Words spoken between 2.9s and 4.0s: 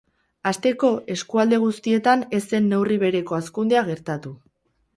bereko hazkundea